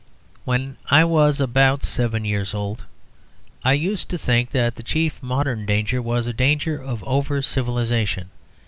[0.45, 2.85] When I was about seven years old
[3.63, 8.31] I used to think that the chief modern danger was a danger of over civilisation.